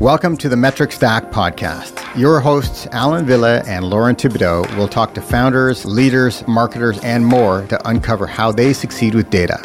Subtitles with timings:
[0.00, 2.16] Welcome to the Metric Stack podcast.
[2.16, 7.66] Your hosts, Allan Wille and Lauren Thibodeau, will talk to founders, leaders, marketers, and more
[7.66, 9.56] to uncover how they succeed with data.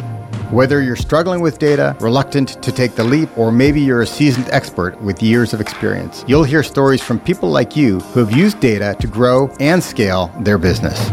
[0.50, 4.48] Whether you're struggling with data, reluctant to take the leap, or maybe you're a seasoned
[4.50, 8.58] expert with years of experience, you'll hear stories from people like you who have used
[8.58, 11.10] data to grow and scale their business.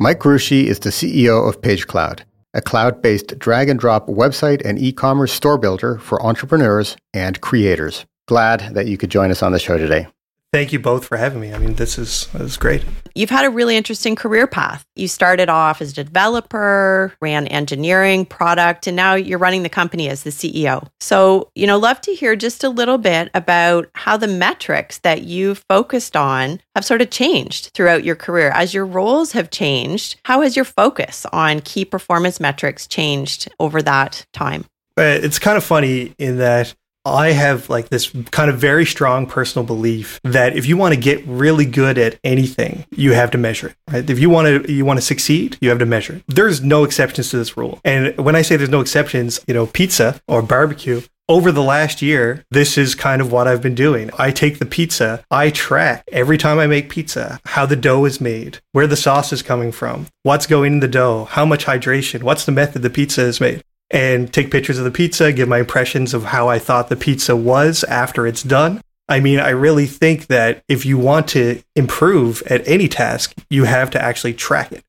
[0.00, 2.20] Mike Grushi is the CEO of PageCloud,
[2.54, 7.38] a cloud based drag and drop website and e commerce store builder for entrepreneurs and
[7.42, 8.06] creators.
[8.26, 10.06] Glad that you could join us on the show today.
[10.52, 11.54] Thank you both for having me.
[11.54, 12.84] I mean, this is this is great.
[13.14, 14.84] You've had a really interesting career path.
[14.96, 20.10] You started off as a developer, ran engineering, product, and now you're running the company
[20.10, 20.86] as the CEO.
[21.00, 25.22] So, you know, love to hear just a little bit about how the metrics that
[25.22, 28.50] you've focused on have sort of changed throughout your career.
[28.50, 33.80] As your roles have changed, how has your focus on key performance metrics changed over
[33.80, 34.66] that time?
[34.98, 36.74] Uh, it's kind of funny in that
[37.04, 41.00] I have like this kind of very strong personal belief that if you want to
[41.00, 43.76] get really good at anything, you have to measure it.
[43.90, 44.08] Right?
[44.08, 46.24] If you want to you want to succeed, you have to measure it.
[46.28, 47.80] There's no exceptions to this rule.
[47.84, 52.02] And when I say there's no exceptions, you know, pizza or barbecue, over the last
[52.02, 54.10] year, this is kind of what I've been doing.
[54.18, 58.20] I take the pizza, I track every time I make pizza how the dough is
[58.20, 62.22] made, where the sauce is coming from, what's going in the dough, how much hydration,
[62.22, 65.58] what's the method the pizza is made and take pictures of the pizza, give my
[65.58, 68.80] impressions of how I thought the pizza was after it's done.
[69.08, 73.64] I mean, I really think that if you want to improve at any task, you
[73.64, 74.82] have to actually track it.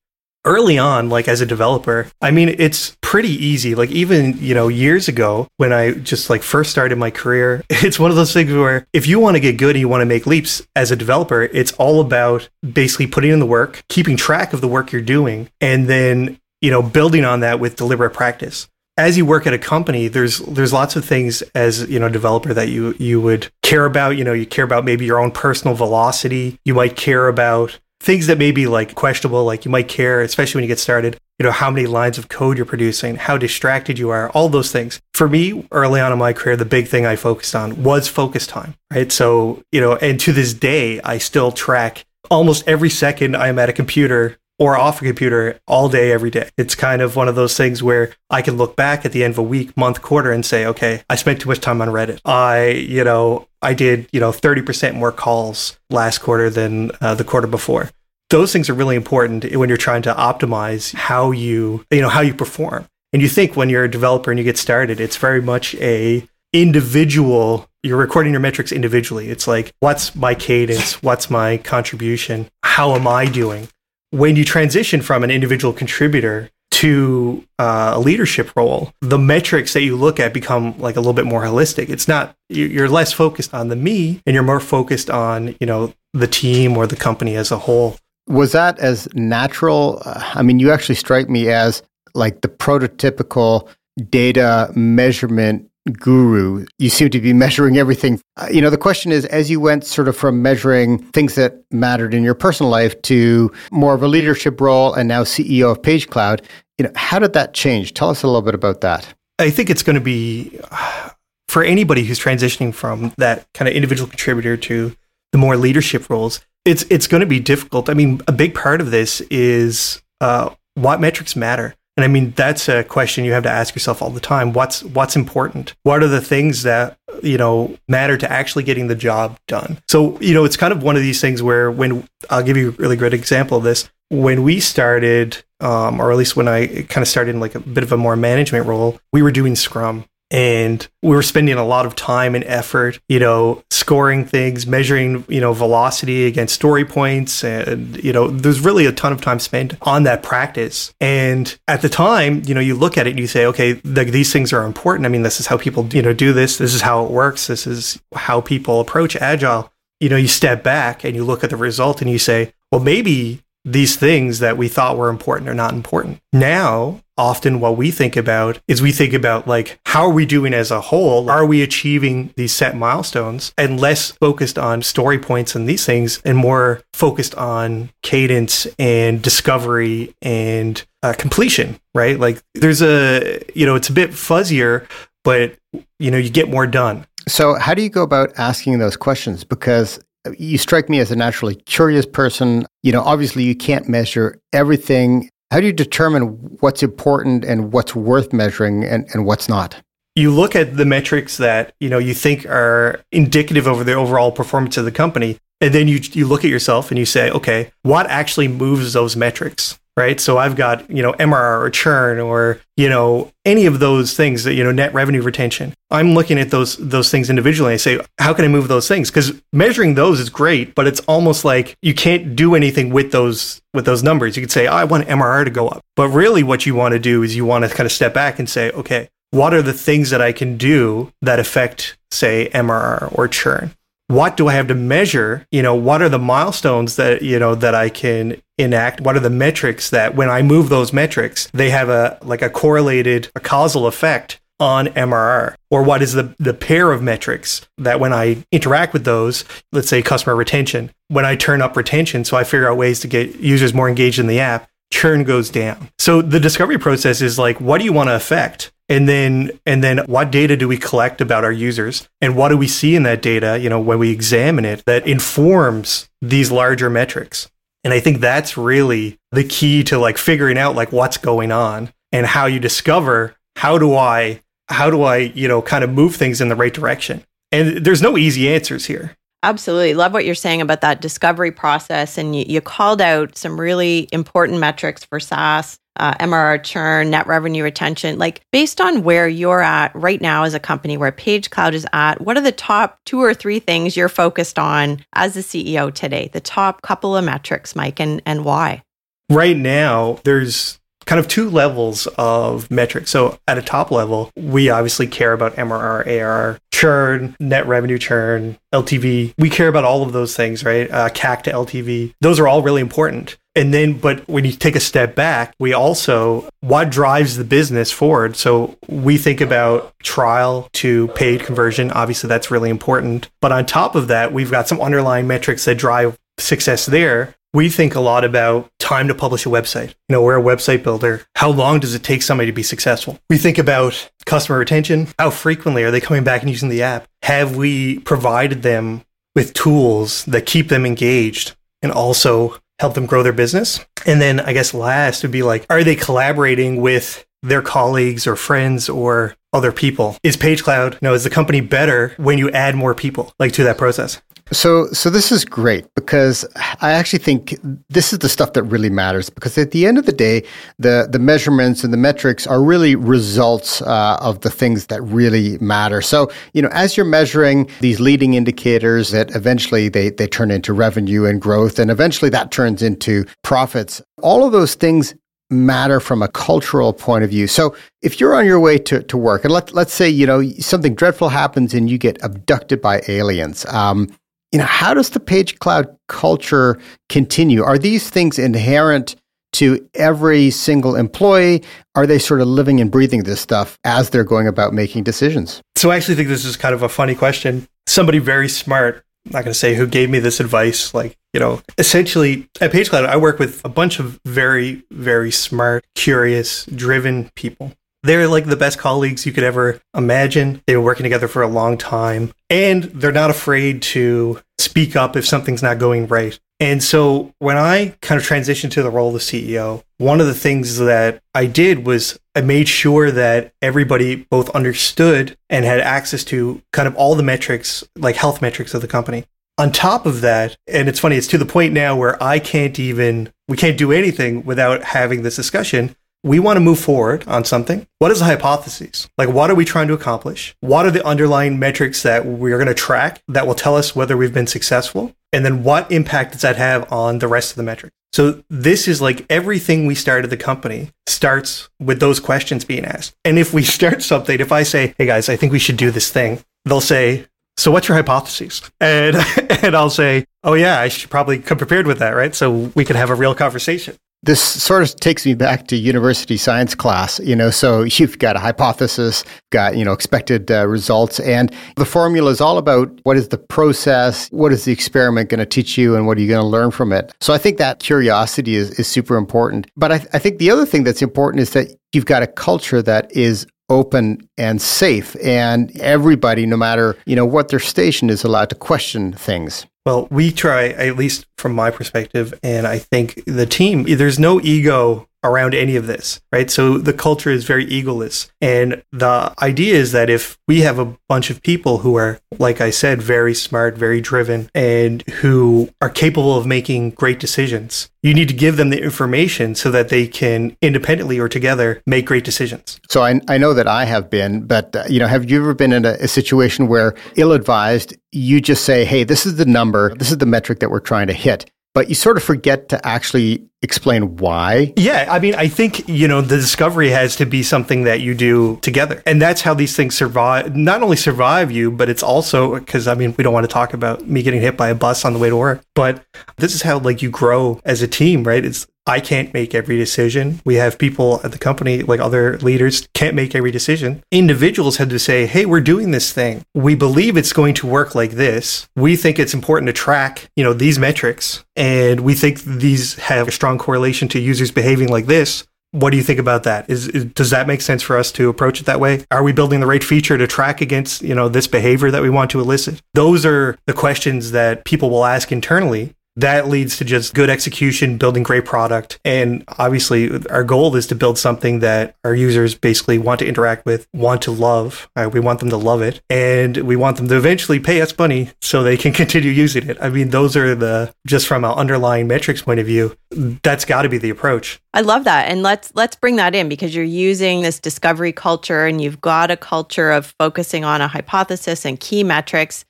[0.46, 3.74] Early on, like as a developer, I mean, it's pretty easy.
[3.74, 7.98] Like even, you know, years ago when I just like first started my career, it's
[7.98, 10.06] one of those things where if you want to get good and you want to
[10.06, 14.52] make leaps as a developer, it's all about basically putting in the work, keeping track
[14.52, 18.68] of the work you're doing, and then, you know, building on that with deliberate practice
[18.96, 22.54] as you work at a company, there's there's lots of things as you know developer
[22.54, 24.16] that you you would care about.
[24.16, 26.58] You know, you care about maybe your own personal velocity.
[26.64, 29.44] You might care about things that may be like questionable.
[29.44, 31.18] Like you might care, especially when you get started.
[31.38, 34.70] You know, how many lines of code you're producing, how distracted you are, all those
[34.70, 35.00] things.
[35.14, 38.46] For me, early on in my career, the big thing I focused on was focus
[38.46, 38.74] time.
[38.92, 39.10] Right.
[39.10, 43.68] So you know, and to this day, I still track almost every second I'm at
[43.68, 46.50] a computer or off a computer all day, every day.
[46.56, 49.32] It's kind of one of those things where I can look back at the end
[49.32, 52.20] of a week, month, quarter and say, okay, I spent too much time on Reddit.
[52.24, 57.24] I, you know, I did, you know, 30% more calls last quarter than uh, the
[57.24, 57.90] quarter before.
[58.30, 62.20] Those things are really important when you're trying to optimize how you, you know, how
[62.20, 62.86] you perform.
[63.12, 66.26] And you think when you're a developer and you get started, it's very much a
[66.52, 69.28] individual you're recording your metrics individually.
[69.28, 71.02] It's like, what's my cadence?
[71.02, 72.48] What's my contribution?
[72.62, 73.68] How am I doing?
[74.14, 79.82] When you transition from an individual contributor to uh, a leadership role, the metrics that
[79.82, 81.88] you look at become like a little bit more holistic.
[81.88, 85.92] It's not you're less focused on the me, and you're more focused on you know
[86.12, 87.96] the team or the company as a whole.
[88.28, 90.00] Was that as natural?
[90.04, 91.82] I mean, you actually strike me as
[92.14, 93.68] like the prototypical
[94.10, 96.66] data measurement guru.
[96.78, 98.20] You seem to be measuring everything.
[98.36, 101.62] Uh, you know, the question is as you went sort of from measuring things that
[101.70, 105.82] mattered in your personal life to more of a leadership role and now CEO of
[105.82, 106.44] PageCloud,
[106.78, 107.94] you know, how did that change?
[107.94, 109.14] Tell us a little bit about that.
[109.38, 110.58] I think it's going to be
[111.48, 114.96] for anybody who's transitioning from that kind of individual contributor to
[115.32, 116.40] the more leadership roles.
[116.64, 117.90] It's it's going to be difficult.
[117.90, 122.32] I mean, a big part of this is uh, what metrics matter and I mean,
[122.32, 124.52] that's a question you have to ask yourself all the time.
[124.52, 125.74] What's what's important?
[125.84, 129.78] What are the things that, you know, matter to actually getting the job done?
[129.88, 132.70] So, you know, it's kind of one of these things where when I'll give you
[132.70, 133.88] a really great example of this.
[134.10, 137.60] When we started, um, or at least when I kind of started in like a
[137.60, 140.04] bit of a more management role, we were doing Scrum
[140.34, 145.24] and we were spending a lot of time and effort, you know, scoring things, measuring,
[145.28, 147.44] you know, velocity against story points.
[147.44, 150.92] And, you know, there's really a ton of time spent on that practice.
[151.00, 154.08] And at the time, you know, you look at it and you say, okay, like
[154.08, 155.06] these things are important.
[155.06, 156.58] I mean, this is how people, you know, do this.
[156.58, 157.46] This is how it works.
[157.46, 159.70] This is how people approach agile.
[160.00, 162.80] You know, you step back and you look at the result and you say, well,
[162.80, 166.18] maybe these things that we thought were important are not important.
[166.32, 170.52] Now, often what we think about is we think about like how are we doing
[170.54, 171.30] as a whole?
[171.30, 173.52] Are we achieving these set milestones?
[173.56, 179.22] And less focused on story points and these things and more focused on cadence and
[179.22, 182.18] discovery and uh, completion right?
[182.18, 184.86] Like there's a you know it's a bit fuzzier
[185.22, 185.56] but
[185.98, 187.06] you know you get more done.
[187.26, 189.44] So how do you go about asking those questions?
[189.44, 189.98] Because
[190.38, 192.66] you strike me as a naturally curious person.
[192.82, 196.22] You know obviously you can't measure everything how do you determine
[196.58, 199.80] what's important and what's worth measuring and, and what's not?
[200.16, 204.32] you look at the metrics that you know you think are indicative of the overall
[204.32, 207.70] performance of the company and then you you look at yourself and you say okay
[207.82, 210.20] what actually moves those metrics right?
[210.20, 214.44] So i've got you know mrr or churn or you know any of those things
[214.44, 215.74] that you know net revenue retention.
[215.90, 218.88] I'm looking at those those things individually and I say how can i move those
[218.88, 219.10] things?
[219.10, 223.60] Because measuring those is great but it's almost like you can't do anything with those
[223.72, 224.36] with those numbers.
[224.36, 225.82] You could say oh, i want mrr to go up.
[225.96, 228.38] But really what you want to do is you want to kind of step back
[228.38, 233.12] and say okay what are the things that I can do that affect, say, MRR
[233.18, 233.74] or churn?
[234.06, 235.44] What do I have to measure?
[235.50, 239.00] You know, what are the milestones that, you know, that I can enact?
[239.00, 242.50] What are the metrics that when I move those metrics, they have a like a
[242.50, 245.54] correlated, a causal effect on MRR?
[245.70, 249.88] Or what is the, the pair of metrics that when I interact with those, let's
[249.88, 253.36] say customer retention, when I turn up retention, so I figure out ways to get
[253.36, 255.88] users more engaged in the app, churn goes down.
[255.98, 258.70] So the discovery process is like, what do you want to affect?
[258.88, 262.56] and then and then what data do we collect about our users and what do
[262.56, 266.90] we see in that data you know when we examine it that informs these larger
[266.90, 267.50] metrics
[267.84, 271.92] and i think that's really the key to like figuring out like what's going on
[272.10, 276.16] and how you discover how do i how do i you know kind of move
[276.16, 279.92] things in the right direction and there's no easy answers here Absolutely.
[279.92, 282.16] Love what you're saying about that discovery process.
[282.16, 287.26] And you, you, called out some really important metrics for SaaS uh, MRR churn, net
[287.26, 288.18] revenue retention.
[288.18, 291.86] Like, based on where you're at right now as a company, where Page Cloud is
[291.92, 295.92] at, what are the top two or three things you're focused on as the CEO
[295.92, 296.30] today?
[296.32, 298.82] The top couple of metrics, Mike, and, and why?
[299.30, 303.10] Right now, there's kind of two levels of metrics.
[303.10, 308.58] So at a top level, we obviously care about MRR, ARR, churn, net revenue churn,
[308.72, 309.34] LTV.
[309.38, 310.90] We care about all of those things, right?
[310.90, 312.14] Uh, CAC to LTV.
[312.20, 313.36] Those are all really important.
[313.56, 317.92] And then, but when you take a step back, we also, what drives the business
[317.92, 318.36] forward?
[318.36, 321.90] So we think about trial to paid conversion.
[321.92, 323.30] Obviously, that's really important.
[323.40, 327.70] But on top of that, we've got some underlying metrics that drive success there we
[327.70, 329.90] think a lot about time to publish a website.
[330.08, 331.24] You know, we're a website builder.
[331.36, 333.20] How long does it take somebody to be successful?
[333.30, 335.06] We think about customer retention.
[335.20, 337.06] How frequently are they coming back and using the app?
[337.22, 339.04] Have we provided them
[339.36, 343.84] with tools that keep them engaged and also help them grow their business?
[344.06, 348.36] And then I guess last would be like, are they collaborating with their colleagues or
[348.36, 350.16] friends or other people?
[350.22, 353.52] Is Page Cloud, you know, is the company better when you add more people like
[353.52, 354.20] to that process?
[354.52, 356.44] So, so this is great because
[356.80, 357.58] I actually think
[357.88, 359.30] this is the stuff that really matters.
[359.30, 360.44] Because at the end of the day,
[360.78, 365.56] the the measurements and the metrics are really results uh, of the things that really
[365.58, 366.02] matter.
[366.02, 370.72] So, you know, as you're measuring these leading indicators, that eventually they they turn into
[370.74, 374.02] revenue and growth, and eventually that turns into profits.
[374.22, 375.14] All of those things
[375.50, 377.46] matter from a cultural point of view.
[377.46, 380.42] So if you're on your way to, to work and let, let's say, you know,
[380.58, 384.08] something dreadful happens and you get abducted by aliens, um,
[384.54, 386.78] you know, how does the Page Cloud culture
[387.08, 387.64] continue?
[387.64, 389.16] Are these things inherent
[389.54, 391.64] to every single employee?
[391.96, 395.60] Are they sort of living and breathing this stuff as they're going about making decisions?
[395.74, 397.66] So I actually think this is kind of a funny question.
[397.88, 401.40] Somebody very smart, I'm not going to say who gave me this advice, like, you
[401.40, 406.64] know, essentially at Page Cloud, I work with a bunch of very, very smart, curious,
[406.66, 407.72] driven people.
[408.04, 410.62] They're like the best colleagues you could ever imagine.
[410.66, 415.16] They were working together for a long time and they're not afraid to speak up
[415.16, 416.38] if something's not going right.
[416.60, 420.26] And so when I kind of transitioned to the role of the CEO, one of
[420.26, 425.80] the things that I did was I made sure that everybody both understood and had
[425.80, 429.24] access to kind of all the metrics, like health metrics of the company.
[429.56, 432.78] On top of that, and it's funny, it's to the point now where I can't
[432.78, 437.44] even, we can't do anything without having this discussion we want to move forward on
[437.44, 437.86] something.
[437.98, 439.08] What is the hypothesis?
[439.18, 440.56] Like, what are we trying to accomplish?
[440.60, 444.16] What are the underlying metrics that we're going to track that will tell us whether
[444.16, 445.14] we've been successful?
[445.34, 447.94] And then what impact does that have on the rest of the metrics?
[448.14, 453.14] So this is like everything we started the company starts with those questions being asked.
[453.24, 455.90] And if we start something, if I say, "Hey guys, I think we should do
[455.90, 457.26] this thing," they'll say,
[457.56, 459.16] "So what's your hypothesis?" And
[459.64, 462.34] and I'll say, "Oh yeah, I should probably come prepared with that, right?
[462.36, 466.36] So we could have a real conversation." This sort of takes me back to university
[466.36, 471.20] science class you know so you've got a hypothesis got you know expected uh, results
[471.20, 475.38] and the formula is all about what is the process what is the experiment going
[475.38, 477.12] to teach you and what are you going to learn from it.
[477.20, 479.66] So i think that curiosity is, is super important.
[479.76, 482.82] But I, I think the other thing that's important is that you've got a culture
[482.82, 488.22] that is open and safe and everybody no matter you know what their station is
[488.22, 493.22] allowed to question things Well, we try, at least from my perspective, and I think
[493.26, 496.50] the team, there's no ego around any of this, right?
[496.50, 498.30] So the culture is very egoless.
[498.42, 502.60] And the idea is that if we have a bunch of people who are, like
[502.60, 508.12] I said, very smart, very driven, and who are capable of making great decisions, you
[508.12, 512.24] need to give them the information so that they can independently or together make great
[512.24, 512.78] decisions.
[512.90, 515.54] So I, I know that I have been, but uh, you know, have you ever
[515.54, 519.94] been in a, a situation where ill-advised, you just say, "Hey, this is the number,
[519.96, 522.86] this is the metric that we're trying to hit," but you sort of forget to
[522.86, 524.72] actually explain why.
[524.76, 528.14] Yeah, I mean, I think, you know, the discovery has to be something that you
[528.14, 529.02] do together.
[529.06, 532.94] And that's how these things survive, not only survive you, but it's also because, I
[532.94, 535.18] mean, we don't want to talk about me getting hit by a bus on the
[535.18, 536.04] way to work, but
[536.36, 538.44] this is how, like, you grow as a team, right?
[538.44, 540.40] It's I can't make every decision.
[540.44, 544.02] We have people at the company, like other leaders, can't make every decision.
[544.10, 546.44] Individuals had to say, hey, we're doing this thing.
[546.54, 548.68] We believe it's going to work like this.
[548.76, 551.44] We think it's important to track, you know, these metrics.
[551.56, 555.46] And we think these have a strong correlation to users behaving like this.
[555.70, 556.70] What do you think about that?
[556.70, 559.04] Is, is, does that make sense for us to approach it that way?
[559.10, 562.10] Are we building the right feature to track against, you know, this behavior that we
[562.10, 562.80] want to elicit?
[562.92, 567.98] Those are the questions that people will ask internally that leads to just good execution,
[567.98, 569.00] building great product.
[569.04, 573.66] And obviously, our goal is to build something that our users basically want to interact
[573.66, 574.88] with, want to love.
[574.94, 576.00] Uh, we want them to love it.
[576.08, 579.76] And we want them to eventually pay us money so they can continue using it.
[579.80, 582.96] I mean, those are the, just from an underlying metrics point of view,
[583.42, 584.60] that's got to be the approach.
[584.72, 585.28] I love that.
[585.28, 589.30] And let's let's bring that in because you're using this discovery culture and you've got
[589.30, 592.64] a culture of focusing on a hypothesis and key metrics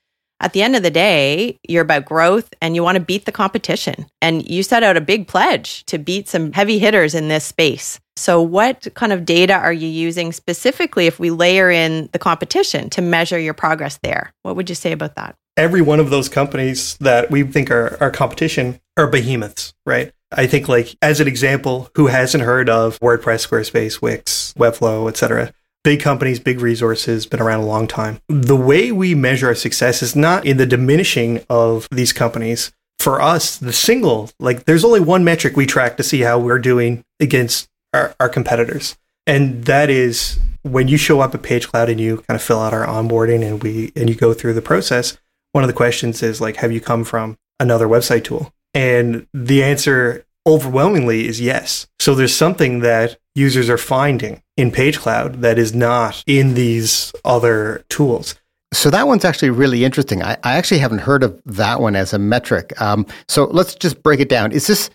[0.45, 3.33] at the end of the day, you're about growth and you want to beat the
[3.33, 4.07] competition.
[4.21, 7.99] And you set out a big pledge to beat some heavy hitters in this space.
[8.17, 12.91] So, what kind of data are you using specifically if we layer in the competition
[12.91, 14.33] to measure your progress there?
[14.43, 15.35] What would you say about that?
[15.57, 20.13] Every one of those companies that we think are our competition are behemoths, right?
[20.31, 25.53] I think, like, as an example, who hasn't heard of WordPress, Squarespace, Wix, Webflow, etc.?
[25.85, 28.19] Big companies, big resources, been around a long time.
[28.29, 32.73] The way we measure our success is not in the diminishing of these companies.
[32.99, 36.59] For us, the single, like there's only one metric we track to see how we're
[36.59, 38.97] doing against our, our competitors.
[39.26, 42.73] And that is when you show up at PageCloud and you kind of fill out
[42.73, 45.19] our onboarding and we and you go through the process,
[45.53, 48.53] one of the questions is like, have you come from another website tool?
[48.73, 51.87] And the answer overwhelmingly is yes.
[52.00, 57.85] So there's something that users are finding in PageCloud that is not in these other
[57.89, 58.35] tools.
[58.73, 60.23] So that one's actually really interesting.
[60.23, 62.81] I, I actually haven't heard of that one as a metric.
[62.81, 64.53] Um, so let's just break it down.
[64.53, 64.91] Is this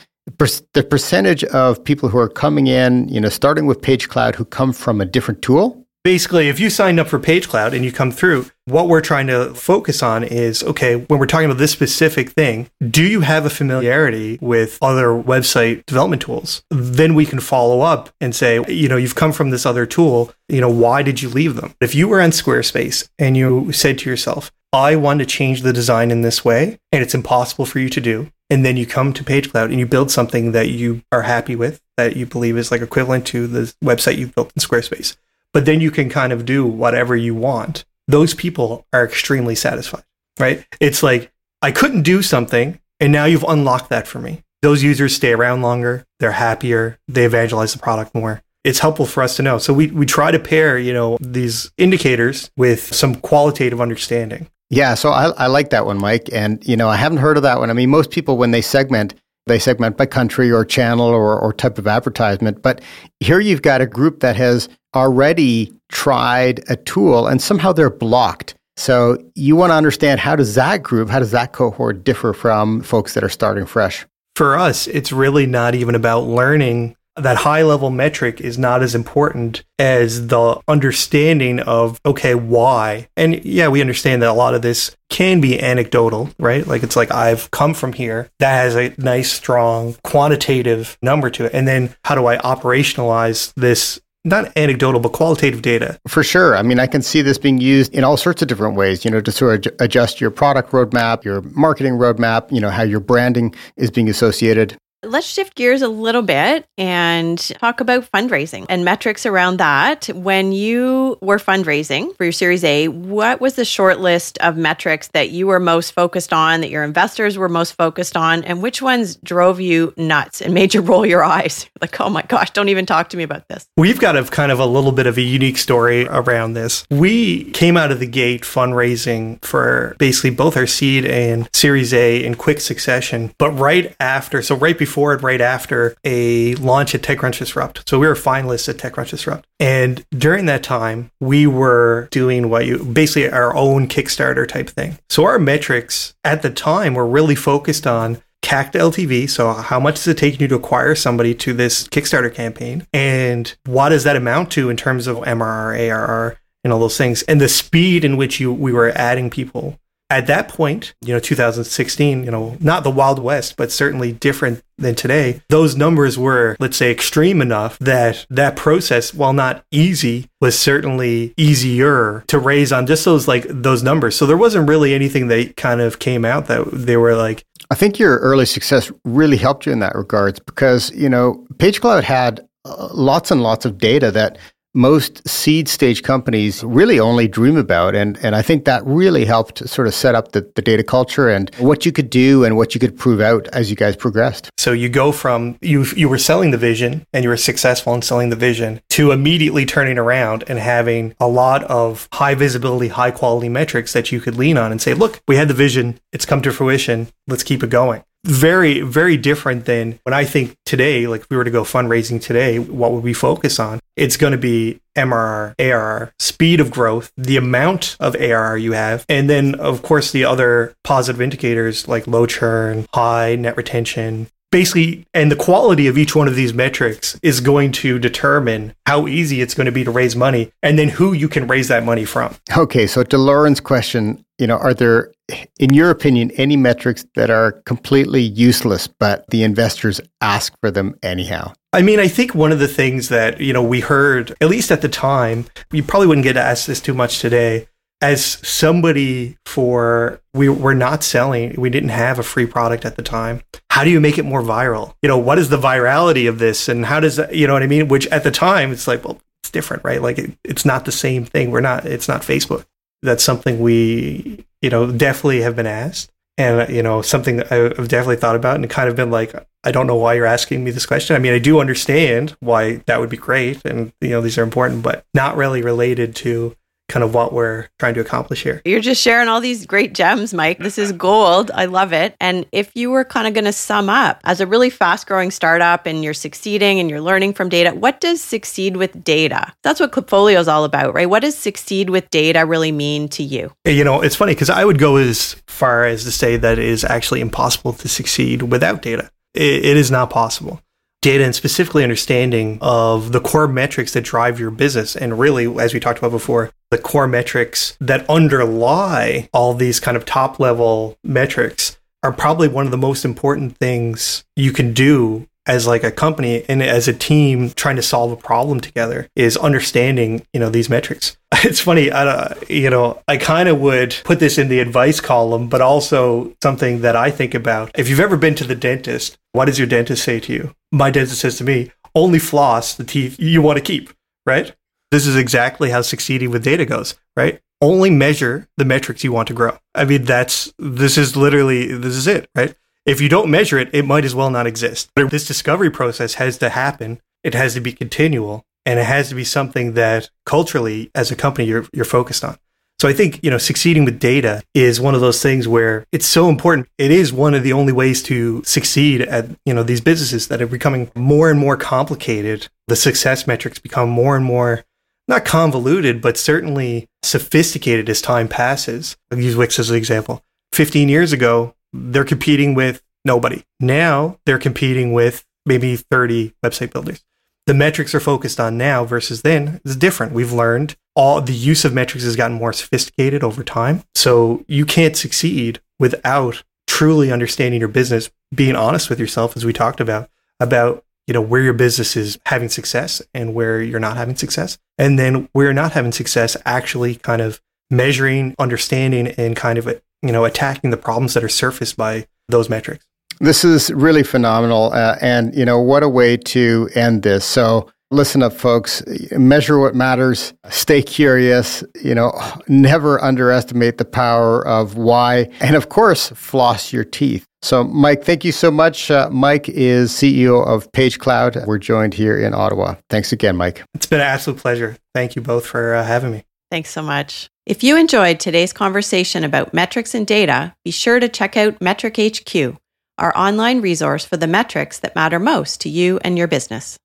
[0.73, 4.73] the percentage of people who are coming in, you know, starting with PageCloud who come
[4.73, 5.85] from a different tool?
[6.03, 9.53] Basically, if you signed up for PageCloud and you come through, what we're trying to
[9.53, 13.49] focus on is okay, when we're talking about this specific thing, do you have a
[13.49, 16.63] familiarity with other website development tools?
[16.69, 20.33] Then we can follow up and say, you know, you've come from this other tool,
[20.47, 21.73] you know, why did you leave them?
[21.81, 25.73] If you were on Squarespace and you said to yourself, I want to change the
[25.73, 28.31] design in this way, and it's impossible for you to do.
[28.51, 31.81] And then you come to PageCloud and you build something that you are happy with,
[31.97, 35.15] that you believe is like equivalent to the website you've built in Squarespace
[35.53, 37.85] but then you can kind of do whatever you want.
[38.07, 40.03] Those people are extremely satisfied,
[40.39, 40.65] right?
[40.79, 44.43] It's like, I couldn't do something, and now you've unlocked that for me.
[44.61, 48.41] Those users stay around longer, they're happier, they evangelize the product more.
[48.65, 49.57] It's helpful for us to know.
[49.57, 54.49] So we, we try to pair, you know, these indicators with some qualitative understanding.
[54.69, 56.29] Yeah, so I, I like that one, Mike.
[56.33, 57.69] And, you know, I haven't heard of that one.
[57.69, 59.13] I mean, most people, when they segment,
[59.49, 62.61] they segment by country or channel or, or type of advertisement.
[62.61, 62.79] But
[63.19, 68.55] here you've got a group that has already tried a tool and somehow they're blocked.
[68.77, 72.81] So you want to understand how does that group, how does that cohort differ from
[72.81, 74.05] folks that are starting fresh?
[74.35, 78.95] For us, it's really not even about learning that high level metric is not as
[78.95, 83.07] important as the understanding of, okay, why?
[83.17, 86.65] And yeah, we understand that a lot of this can be anecdotal, right?
[86.65, 88.29] Like it's like, I've come from here.
[88.39, 91.53] That has a nice, strong quantitative number to it.
[91.53, 95.97] And then how do I operationalize this not anecdotal, but qualitative data.
[96.05, 96.57] For sure.
[96.57, 99.09] I mean, I can see this being used in all sorts of different ways, you
[99.09, 102.99] know, to sort of adjust your product roadmap, your marketing roadmap, you know, how your
[102.99, 108.83] branding is being associated Let's shift gears a little bit and talk about fundraising and
[108.83, 110.07] metrics around that.
[110.07, 115.07] When you were fundraising for your Series A, what was the short list of metrics
[115.13, 118.81] that you were most focused on, that your investors were most focused on, and which
[118.81, 121.65] ones drove you nuts and made you roll your eyes?
[121.81, 123.65] Like, oh my gosh, don't even talk to me about this.
[123.77, 126.85] We've got a kind of a little bit of a unique story around this.
[126.89, 132.21] We came out of the gate fundraising for basically both our seed and Series A
[132.21, 136.95] in quick succession, but right after, so right before before and right after a launch
[136.95, 137.87] at TechCrunch Disrupt.
[137.87, 139.45] So we were finalists at TechCrunch Disrupt.
[139.59, 144.97] And during that time, we were doing what you basically our own Kickstarter type thing.
[145.09, 149.29] So our metrics at the time were really focused on CAC to LTV.
[149.29, 152.87] So, how much does it take you to acquire somebody to this Kickstarter campaign?
[152.93, 157.21] And what does that amount to in terms of MRR, ARR, and all those things?
[157.23, 159.77] And the speed in which you we were adding people
[160.09, 164.63] at that point, you know, 2016, you know, not the Wild West, but certainly different
[164.77, 170.27] than today, those numbers were, let's say, extreme enough that that process, while not easy,
[170.41, 174.15] was certainly easier to raise on just those like those numbers.
[174.15, 177.43] So there wasn't really anything that kind of came out that they were like.
[177.69, 182.03] I think your early success really helped you in that regards because, you know, PageCloud
[182.03, 184.39] had uh, lots and lots of data that
[184.73, 187.95] most seed stage companies really only dream about.
[187.95, 191.29] And, and I think that really helped sort of set up the, the data culture
[191.29, 194.49] and what you could do and what you could prove out as you guys progressed.
[194.57, 198.01] So you go from you you were selling the vision and you were successful in
[198.01, 203.11] selling the vision to immediately turning around and having a lot of high visibility, high
[203.11, 206.25] quality metrics that you could lean on and say, look, we had the vision, it's
[206.25, 211.07] come to fruition, let's keep it going very very different than when i think today
[211.07, 213.79] like if we were to go fundraising today what would we focus on?
[213.95, 219.05] It's going to be mrr arr speed of growth the amount of arr you have
[219.09, 225.05] and then of course the other positive indicators like low churn high net retention basically
[225.13, 229.41] and the quality of each one of these metrics is going to determine how easy
[229.41, 232.05] it's going to be to raise money and then who you can raise that money
[232.05, 235.11] from okay so to lauren's question you know are there
[235.59, 240.97] in your opinion, any metrics that are completely useless, but the investors ask for them
[241.03, 241.53] anyhow?
[241.71, 244.71] I mean, I think one of the things that, you know, we heard, at least
[244.71, 247.67] at the time, you probably wouldn't get asked this too much today.
[248.01, 253.01] As somebody for, we were not selling, we didn't have a free product at the
[253.01, 253.41] time.
[253.69, 254.95] How do you make it more viral?
[255.01, 256.69] You know, what is the virality of this?
[256.69, 257.87] And how does that, you know what I mean?
[257.89, 260.01] Which at the time, it's like, well, it's different, right?
[260.01, 261.51] Like it, it's not the same thing.
[261.51, 262.65] We're not, it's not Facebook.
[263.01, 266.11] That's something we you know, definitely have been asked.
[266.37, 269.33] And, you know, something I've definitely thought about and kind of been like,
[269.65, 271.15] I don't know why you're asking me this question.
[271.15, 273.61] I mean, I do understand why that would be great.
[273.65, 276.55] And, you know, these are important, but not really related to
[276.89, 278.61] kind of what we're trying to accomplish here.
[278.65, 280.59] You're just sharing all these great gems, Mike.
[280.59, 281.51] This is gold.
[281.53, 282.15] I love it.
[282.19, 285.31] And if you were kind of going to sum up as a really fast growing
[285.31, 289.53] startup and you're succeeding and you're learning from data, what does succeed with data?
[289.63, 291.09] That's what Klipfolio is all about, right?
[291.09, 293.53] What does succeed with data really mean to you?
[293.65, 296.65] You know, it's funny because I would go as far as to say that it
[296.65, 299.09] is actually impossible to succeed without data.
[299.33, 300.61] it, it is not possible
[301.01, 304.95] data and specifically understanding of the core metrics that drive your business.
[304.95, 309.97] And really, as we talked about before, the core metrics that underlie all these kind
[309.97, 315.27] of top level metrics are probably one of the most important things you can do
[315.47, 319.35] as like a company and as a team trying to solve a problem together is
[319.35, 321.17] understanding you know these metrics.
[321.41, 325.47] It's funny I, you know i kind of would put this in the advice column
[325.47, 327.71] but also something that i think about.
[327.79, 330.55] If you've ever been to the dentist what does your dentist say to you?
[330.71, 333.89] My dentist says to me only floss the teeth you want to keep
[334.25, 334.53] right
[334.91, 339.27] this is exactly how succeeding with data goes right only measure the metrics you want
[339.27, 342.55] to grow i mean that's this is literally this is it right
[342.89, 344.89] if you don't measure it, it might as well not exist.
[344.95, 346.99] But this discovery process has to happen.
[347.23, 351.15] It has to be continual and it has to be something that culturally as a
[351.15, 352.37] company you're, you're focused on.
[352.79, 356.05] So I think, you know, succeeding with data is one of those things where it's
[356.05, 356.67] so important.
[356.77, 360.41] It is one of the only ways to succeed at, you know, these businesses that
[360.41, 362.47] are becoming more and more complicated.
[362.69, 364.63] The success metrics become more and more
[365.09, 368.95] not convoluted, but certainly sophisticated as time passes.
[369.11, 370.23] I'll use Wix as an example.
[370.53, 373.43] 15 years ago, they're competing with nobody.
[373.59, 377.03] Now they're competing with maybe 30 website builders.
[377.47, 380.13] The metrics are focused on now versus then is different.
[380.13, 383.83] We've learned all the use of metrics has gotten more sophisticated over time.
[383.95, 389.53] So you can't succeed without truly understanding your business, being honest with yourself, as we
[389.53, 393.97] talked about, about you know where your business is having success and where you're not
[393.97, 399.35] having success and then where you're not having success actually kind of measuring understanding and
[399.35, 399.67] kind of
[400.01, 402.85] you know, attacking the problems that are surfaced by those metrics.
[403.19, 404.71] This is really phenomenal.
[404.71, 407.25] Uh, and, you know, what a way to end this.
[407.25, 408.83] So, listen up, folks.
[409.11, 410.33] Measure what matters.
[410.49, 411.63] Stay curious.
[411.81, 412.11] You know,
[412.47, 415.29] never underestimate the power of why.
[415.39, 417.25] And of course, floss your teeth.
[417.41, 418.91] So, Mike, thank you so much.
[418.91, 421.37] Uh, Mike is CEO of Page Cloud.
[421.47, 422.75] We're joined here in Ottawa.
[422.89, 423.63] Thanks again, Mike.
[423.73, 424.75] It's been an absolute pleasure.
[424.93, 426.25] Thank you both for uh, having me.
[426.51, 427.29] Thanks so much.
[427.45, 431.97] If you enjoyed today's conversation about metrics and data, be sure to check out Metric
[431.97, 432.57] HQ,
[432.97, 436.77] our online resource for the metrics that matter most to you and your business.